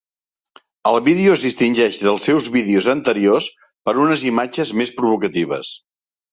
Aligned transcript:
El 0.91 0.95
vídeo 1.07 1.35
es 1.37 1.43
distingeix 1.47 1.99
dels 2.07 2.25
seus 2.29 2.49
vídeos 2.57 2.89
anteriors 2.95 3.53
per 3.91 3.97
unes 4.07 4.27
imatges 4.33 4.77
més 4.83 4.97
provocatives. 5.01 5.75